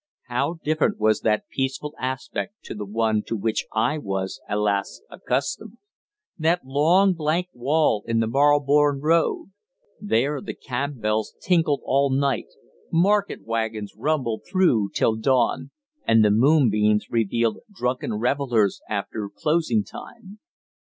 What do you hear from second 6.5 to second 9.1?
long blank wall in the Marylebone